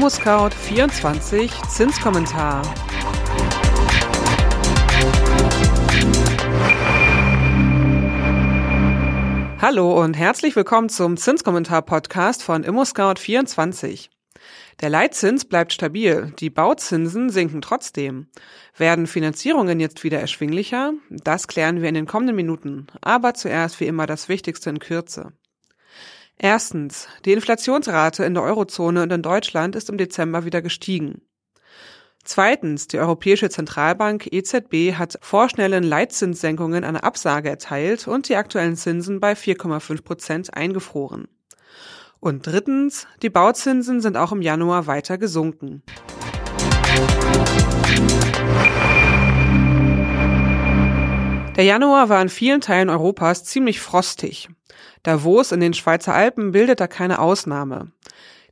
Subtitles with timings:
[0.00, 2.62] ImmoScout24 Zinskommentar.
[9.60, 14.08] Hallo und herzlich willkommen zum Zinskommentar-Podcast von ImmoScout24.
[14.80, 18.28] Der Leitzins bleibt stabil, die Bauzinsen sinken trotzdem.
[18.78, 20.94] Werden Finanzierungen jetzt wieder erschwinglicher?
[21.10, 22.86] Das klären wir in den kommenden Minuten.
[23.02, 25.34] Aber zuerst wie immer das Wichtigste in Kürze.
[26.42, 27.06] Erstens.
[27.26, 31.20] Die Inflationsrate in der Eurozone und in Deutschland ist im Dezember wieder gestiegen.
[32.24, 39.20] Zweitens, die Europäische Zentralbank EZB hat vorschnellen Leitzinssenkungen eine Absage erteilt und die aktuellen Zinsen
[39.20, 41.28] bei 4,5 Prozent eingefroren.
[42.20, 45.82] Und drittens, die Bauzinsen sind auch im Januar weiter gesunken.
[51.56, 54.48] Der Januar war in vielen Teilen Europas ziemlich frostig.
[55.02, 57.92] Davos in den Schweizer Alpen bildet da keine Ausnahme.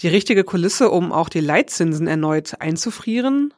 [0.00, 3.54] Die richtige Kulisse, um auch die Leitzinsen erneut einzufrieren?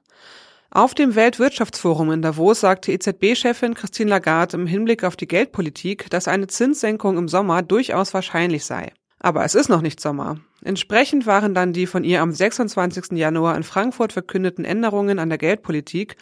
[0.70, 6.28] Auf dem Weltwirtschaftsforum in Davos sagte EZB-Chefin Christine Lagarde im Hinblick auf die Geldpolitik, dass
[6.28, 8.92] eine Zinssenkung im Sommer durchaus wahrscheinlich sei.
[9.18, 10.38] Aber es ist noch nicht Sommer.
[10.66, 13.12] Entsprechend waren dann die von ihr am 26.
[13.12, 16.16] Januar in Frankfurt verkündeten Änderungen an der Geldpolitik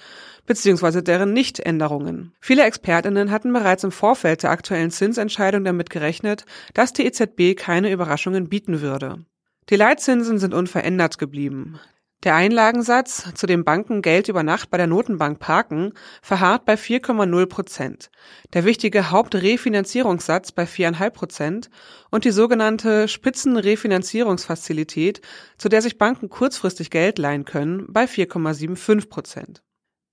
[0.44, 1.00] bzw.
[1.00, 2.34] deren Nichtänderungen.
[2.40, 7.90] Viele Expertinnen hatten bereits im Vorfeld der aktuellen Zinsentscheidung damit gerechnet, dass die EZB keine
[7.90, 9.24] Überraschungen bieten würde.
[9.70, 11.80] Die Leitzinsen sind unverändert geblieben.
[12.24, 17.44] Der Einlagensatz, zu dem Banken Geld über Nacht bei der Notenbank parken, verharrt bei 4,0
[17.44, 18.10] Prozent,
[18.54, 21.68] der wichtige Hauptrefinanzierungssatz bei 4,5 Prozent
[22.10, 25.20] und die sogenannte Spitzenrefinanzierungsfazilität,
[25.58, 29.62] zu der sich Banken kurzfristig Geld leihen können, bei 4,75 Prozent.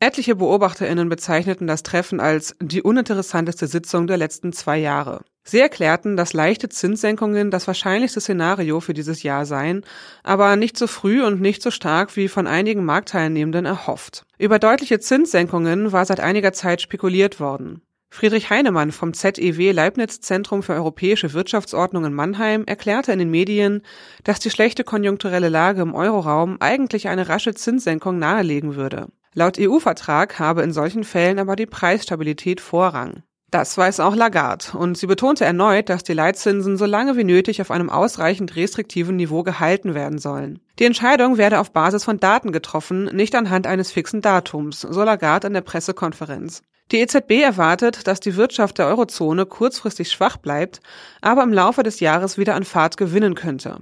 [0.03, 5.21] Etliche BeobachterInnen bezeichneten das Treffen als die uninteressanteste Sitzung der letzten zwei Jahre.
[5.43, 9.85] Sie erklärten, dass leichte Zinssenkungen das wahrscheinlichste Szenario für dieses Jahr seien,
[10.23, 14.25] aber nicht so früh und nicht so stark wie von einigen Marktteilnehmenden erhofft.
[14.39, 17.83] Über deutliche Zinssenkungen war seit einiger Zeit spekuliert worden.
[18.09, 23.83] Friedrich Heinemann vom ZEW Leibniz Zentrum für europäische Wirtschaftsordnung in Mannheim erklärte in den Medien,
[24.23, 29.07] dass die schlechte konjunkturelle Lage im Euroraum eigentlich eine rasche Zinssenkung nahelegen würde.
[29.33, 33.23] Laut EU-Vertrag habe in solchen Fällen aber die Preisstabilität Vorrang.
[33.49, 37.61] Das weiß auch Lagarde und sie betonte erneut, dass die Leitzinsen so lange wie nötig
[37.61, 40.59] auf einem ausreichend restriktiven Niveau gehalten werden sollen.
[40.79, 45.47] Die Entscheidung werde auf Basis von Daten getroffen, nicht anhand eines fixen Datums, so Lagarde
[45.47, 46.63] in der Pressekonferenz.
[46.91, 50.81] Die EZB erwartet, dass die Wirtschaft der Eurozone kurzfristig schwach bleibt,
[51.21, 53.79] aber im Laufe des Jahres wieder an Fahrt gewinnen könnte.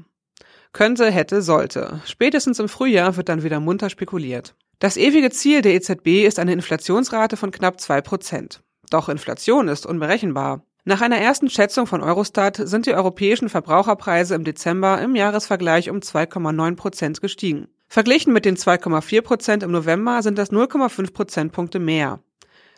[0.73, 2.01] Könnte, hätte, sollte.
[2.05, 4.55] Spätestens im Frühjahr wird dann wieder munter spekuliert.
[4.79, 8.61] Das ewige Ziel der EZB ist eine Inflationsrate von knapp zwei Prozent.
[8.89, 10.63] Doch Inflation ist unberechenbar.
[10.85, 15.97] Nach einer ersten Schätzung von Eurostat sind die europäischen Verbraucherpreise im Dezember im Jahresvergleich um
[15.97, 17.67] 2,9 Prozent gestiegen.
[17.89, 22.21] Verglichen mit den 2,4 Prozent im November sind das 0,5 Prozentpunkte mehr.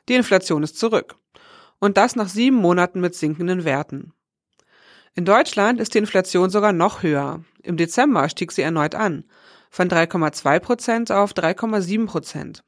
[0.10, 1.16] Die Inflation ist zurück.
[1.80, 4.12] Und das nach sieben Monaten mit sinkenden Werten.
[5.14, 7.44] In Deutschland ist die Inflation sogar noch höher.
[7.62, 9.24] Im Dezember stieg sie erneut an
[9.72, 12.64] von 3,2 Prozent auf 3,7 Prozent.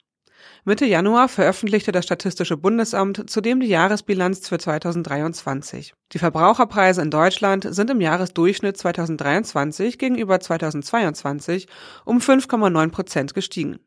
[0.66, 5.94] Mitte Januar veröffentlichte das Statistische Bundesamt zudem die Jahresbilanz für 2023.
[6.14, 11.68] Die Verbraucherpreise in Deutschland sind im Jahresdurchschnitt 2023 gegenüber 2022
[12.06, 13.80] um 5,9 Prozent gestiegen.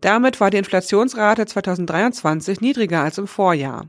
[0.00, 3.86] Damit war die Inflationsrate 2023 niedriger als im Vorjahr.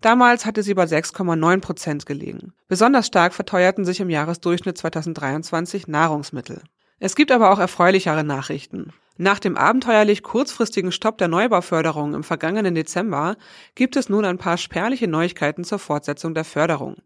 [0.00, 2.52] Damals hatte sie bei 6,9 Prozent gelegen.
[2.68, 6.62] Besonders stark verteuerten sich im Jahresdurchschnitt 2023 Nahrungsmittel.
[6.98, 8.92] Es gibt aber auch erfreulichere Nachrichten.
[9.18, 13.36] Nach dem abenteuerlich kurzfristigen Stopp der Neubauförderung im vergangenen Dezember
[13.74, 16.96] gibt es nun ein paar spärliche Neuigkeiten zur Fortsetzung der Förderung.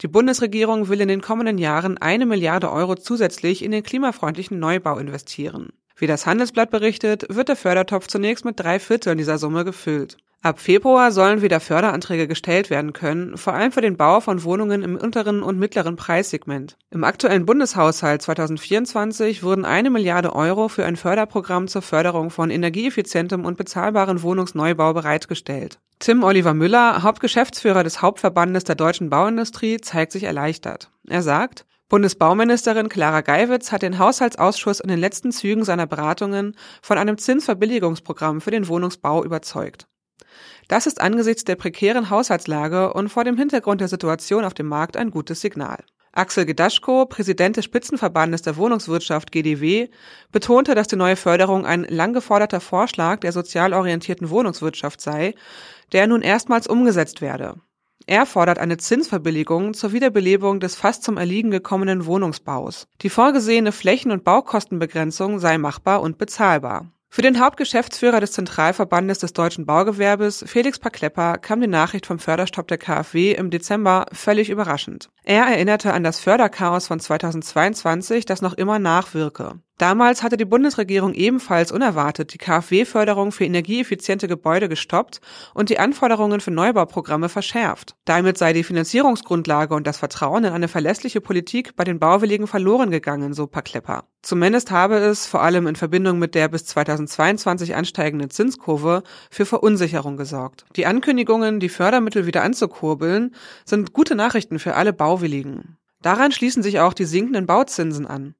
[0.00, 4.98] Die Bundesregierung will in den kommenden Jahren eine Milliarde Euro zusätzlich in den klimafreundlichen Neubau
[4.98, 5.72] investieren.
[5.96, 10.16] Wie das Handelsblatt berichtet, wird der Fördertopf zunächst mit drei Vierteln dieser Summe gefüllt.
[10.44, 14.82] Ab Februar sollen wieder Förderanträge gestellt werden können, vor allem für den Bau von Wohnungen
[14.82, 16.76] im unteren und mittleren Preissegment.
[16.90, 23.44] Im aktuellen Bundeshaushalt 2024 wurden eine Milliarde Euro für ein Förderprogramm zur Förderung von energieeffizientem
[23.44, 25.78] und bezahlbaren Wohnungsneubau bereitgestellt.
[26.00, 30.90] Tim Oliver Müller, Hauptgeschäftsführer des Hauptverbandes der deutschen Bauindustrie, zeigt sich erleichtert.
[31.06, 36.98] Er sagt, Bundesbauministerin Clara Geiwitz hat den Haushaltsausschuss in den letzten Zügen seiner Beratungen von
[36.98, 39.86] einem Zinsverbilligungsprogramm für den Wohnungsbau überzeugt.
[40.68, 44.96] Das ist angesichts der prekären Haushaltslage und vor dem Hintergrund der Situation auf dem Markt
[44.96, 45.84] ein gutes Signal.
[46.12, 49.88] Axel Gedaschko, Präsident des Spitzenverbandes der Wohnungswirtschaft GDW,
[50.30, 55.34] betonte, dass die neue Förderung ein lang geforderter Vorschlag der sozial orientierten Wohnungswirtschaft sei,
[55.92, 57.56] der nun erstmals umgesetzt werde.
[58.06, 62.88] Er fordert eine Zinsverbilligung zur Wiederbelebung des fast zum Erliegen gekommenen Wohnungsbaus.
[63.00, 66.90] Die vorgesehene Flächen- und Baukostenbegrenzung sei machbar und bezahlbar.
[67.14, 72.68] Für den Hauptgeschäftsführer des Zentralverbandes des deutschen Baugewerbes, Felix Paklepper, kam die Nachricht vom Förderstopp
[72.68, 75.10] der KfW im Dezember völlig überraschend.
[75.22, 79.60] Er erinnerte an das Förderchaos von 2022, das noch immer nachwirke.
[79.82, 85.20] Damals hatte die Bundesregierung ebenfalls unerwartet die KfW-Förderung für energieeffiziente Gebäude gestoppt
[85.54, 87.96] und die Anforderungen für Neubauprogramme verschärft.
[88.04, 92.92] Damit sei die Finanzierungsgrundlage und das Vertrauen in eine verlässliche Politik bei den Bauwilligen verloren
[92.92, 94.04] gegangen, so Paklepper.
[94.22, 99.02] Zumindest habe es, vor allem in Verbindung mit der bis 2022 ansteigenden Zinskurve,
[99.32, 100.64] für Verunsicherung gesorgt.
[100.76, 103.34] Die Ankündigungen, die Fördermittel wieder anzukurbeln,
[103.64, 105.76] sind gute Nachrichten für alle Bauwilligen.
[106.02, 108.36] Daran schließen sich auch die sinkenden Bauzinsen an.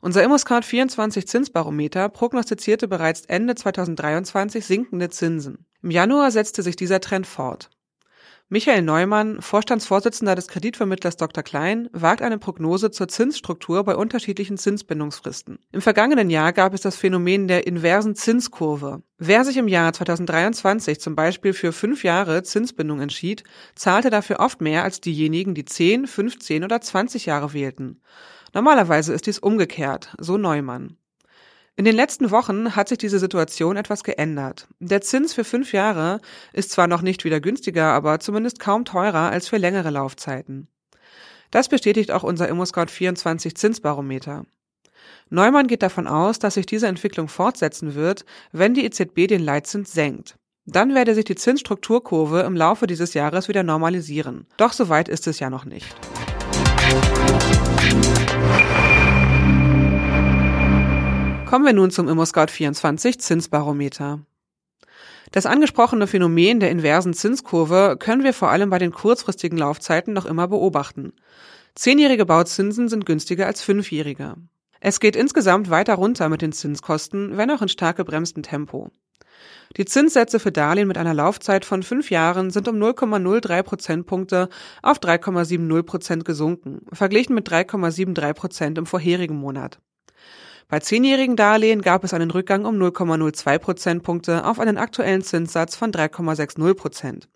[0.00, 5.66] Unser ImmoScout 24 Zinsbarometer prognostizierte bereits Ende 2023 sinkende Zinsen.
[5.82, 7.70] Im Januar setzte sich dieser Trend fort.
[8.50, 11.42] Michael Neumann, Vorstandsvorsitzender des Kreditvermittlers Dr.
[11.42, 15.58] Klein, wagt eine Prognose zur Zinsstruktur bei unterschiedlichen Zinsbindungsfristen.
[15.70, 19.02] Im vergangenen Jahr gab es das Phänomen der inversen Zinskurve.
[19.18, 23.44] Wer sich im Jahr 2023 zum Beispiel für fünf Jahre Zinsbindung entschied,
[23.74, 28.00] zahlte dafür oft mehr als diejenigen, die 10, 15 oder 20 Jahre wählten.
[28.54, 30.96] Normalerweise ist dies umgekehrt, so Neumann.
[31.76, 34.66] In den letzten Wochen hat sich diese Situation etwas geändert.
[34.80, 36.20] Der Zins für fünf Jahre
[36.52, 40.66] ist zwar noch nicht wieder günstiger, aber zumindest kaum teurer als für längere Laufzeiten.
[41.52, 44.44] Das bestätigt auch unser ImmoScout 24 Zinsbarometer.
[45.30, 49.92] Neumann geht davon aus, dass sich diese Entwicklung fortsetzen wird, wenn die EZB den Leitzins
[49.92, 50.36] senkt.
[50.66, 54.46] Dann werde sich die Zinsstrukturkurve im Laufe dieses Jahres wieder normalisieren.
[54.56, 55.94] Doch so weit ist es ja noch nicht.
[61.46, 64.20] Kommen wir nun zum ImmoScout24 Zinsbarometer.
[65.32, 70.26] Das angesprochene Phänomen der inversen Zinskurve können wir vor allem bei den kurzfristigen Laufzeiten noch
[70.26, 71.14] immer beobachten.
[71.74, 74.36] Zehnjährige Bauzinsen sind günstiger als fünfjährige.
[74.80, 78.90] Es geht insgesamt weiter runter mit den Zinskosten, wenn auch in stark gebremstem Tempo.
[79.76, 84.48] Die Zinssätze für Darlehen mit einer Laufzeit von fünf Jahren sind um 0,03 Prozentpunkte
[84.82, 89.78] auf 3,70 Prozent gesunken, verglichen mit 3,73 Prozent im vorherigen Monat.
[90.68, 95.92] Bei zehnjährigen Darlehen gab es einen Rückgang um 0,02 Prozentpunkte auf einen aktuellen Zinssatz von
[95.92, 97.28] 3,60 Prozent.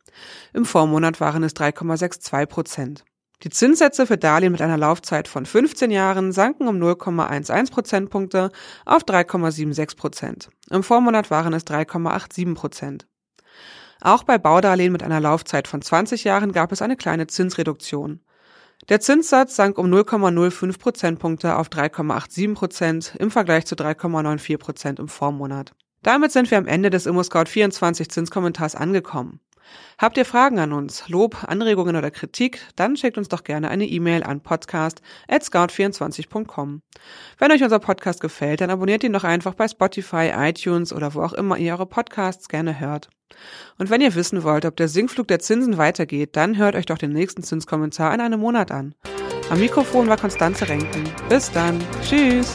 [0.53, 3.05] Im Vormonat waren es 3,62 Prozent.
[3.43, 8.53] Die Zinssätze für Darlehen mit einer Laufzeit von 15 Jahren sanken um 0,11 Prozentpunkte
[8.85, 10.49] auf 3,76 Prozent.
[10.71, 13.07] Im Vormonat waren es 3,87 Prozent.
[14.01, 18.21] Auch bei Baudarlehen mit einer Laufzeit von 20 Jahren gab es eine kleine Zinsreduktion.
[18.89, 25.09] Der Zinssatz sank um 0,05 Prozentpunkte auf 3,87 Prozent im Vergleich zu 3,94 Prozent im
[25.09, 25.73] Vormonat.
[26.03, 29.41] Damit sind wir am Ende des ImmoScout24 Zinskommentars angekommen.
[29.99, 33.87] Habt ihr Fragen an uns, Lob, Anregungen oder Kritik, dann schickt uns doch gerne eine
[33.87, 36.83] E-Mail an podcast@scout24.com.
[37.39, 41.23] Wenn euch unser Podcast gefällt, dann abonniert ihn doch einfach bei Spotify, iTunes oder wo
[41.23, 43.11] auch immer ihr eure Podcasts gerne hört.
[43.79, 46.99] Und wenn ihr wissen wollt, ob der Sinkflug der Zinsen weitergeht, dann hört euch doch
[46.99, 48.95] den nächsten Zinskommentar in einem Monat an.
[49.51, 51.05] Am Mikrofon war Konstanze Renken.
[51.29, 51.83] Bis dann.
[52.03, 52.55] Tschüss.